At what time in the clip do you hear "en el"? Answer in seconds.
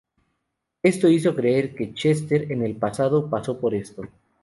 2.51-2.75